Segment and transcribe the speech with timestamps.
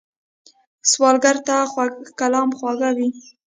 [0.91, 3.09] سوالګر ته خوږ کلام خواږه وي